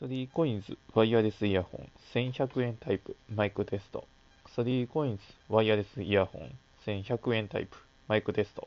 [0.00, 4.04] 3coins ワイヤレスイヤホン1100円タイプマイクテスト。
[4.56, 5.18] 3coins
[5.48, 6.50] ワイヤレスイヤホン
[6.84, 7.76] 1100円タイプ
[8.08, 8.66] マイクテスト。